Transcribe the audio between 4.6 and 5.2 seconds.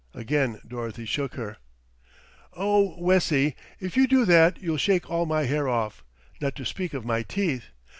shake